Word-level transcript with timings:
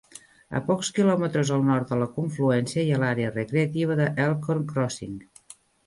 A 0.59 0.61
pocs 0.69 0.89
quilòmetres 0.99 1.51
al 1.59 1.67
nord 1.67 1.93
de 1.93 1.99
la 2.05 2.09
confluència 2.17 2.83
hi 2.87 2.91
ha 2.97 3.01
l'àrea 3.05 3.37
recreativa 3.39 4.03
d'Elkhorn 4.05 4.69
Crossing. 4.75 5.19